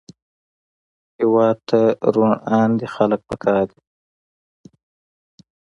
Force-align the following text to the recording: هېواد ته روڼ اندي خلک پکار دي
هېواد 1.19 1.57
ته 1.69 1.81
روڼ 2.13 2.31
اندي 2.59 2.87
خلک 2.95 3.21
پکار 3.29 3.63
دي 3.71 3.79